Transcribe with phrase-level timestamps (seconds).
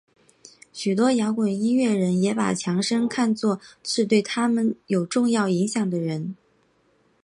[0.73, 6.35] 许多摇滚音乐人也把强生看作是对他们有重要影响的人。